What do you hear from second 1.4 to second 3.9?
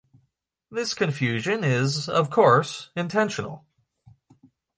is, of course, intentional.